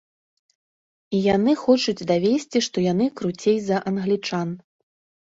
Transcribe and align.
І 1.17 1.17
яны 1.35 1.51
хочуць 1.63 2.07
давесці, 2.11 2.61
што 2.67 2.77
яны 2.85 3.05
круцей 3.19 3.57
за 3.67 3.77
англічан. 3.93 4.49